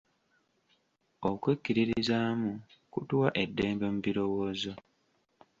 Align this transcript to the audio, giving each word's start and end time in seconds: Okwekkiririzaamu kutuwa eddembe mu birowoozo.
Okwekkiririzaamu 1.29 2.51
kutuwa 2.91 3.29
eddembe 3.43 3.85
mu 3.93 3.99
birowoozo. 4.05 4.73